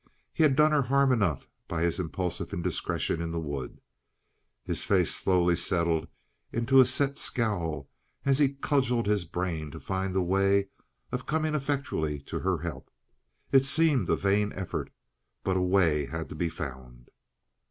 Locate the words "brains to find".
9.25-10.15